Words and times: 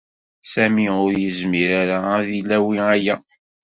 Sami 0.51 0.87
ur 1.03 1.11
yezmir 1.21 1.69
ara 1.81 1.97
ad 2.17 2.27
ilawi 2.39 2.79
aya. 2.95 3.15